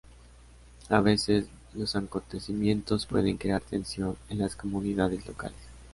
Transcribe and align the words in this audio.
A 0.89 0.99
veces, 0.99 1.45
los 1.75 1.95
acontecimientos 1.95 3.05
pueden 3.05 3.37
crear 3.37 3.61
tensión 3.61 4.17
en 4.29 4.39
las 4.39 4.55
comunidades 4.55 5.27
locales. 5.27 5.59